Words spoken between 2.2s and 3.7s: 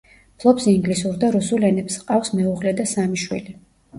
მეუღლე და სამი შვილი.